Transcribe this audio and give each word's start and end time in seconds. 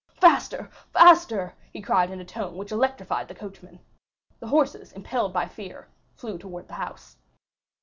"Faster, 0.19 0.67
faster!" 0.91 1.53
he 1.71 1.79
cried, 1.79 2.09
in 2.09 2.19
a 2.19 2.25
tone 2.25 2.57
which 2.57 2.71
electrified 2.71 3.27
the 3.27 3.35
coachman. 3.35 3.79
The 4.39 4.47
horses, 4.47 4.91
impelled 4.93 5.31
by 5.31 5.47
fear, 5.47 5.87
flew 6.15 6.39
towards 6.39 6.67
the 6.69 6.73
house. 6.73 7.17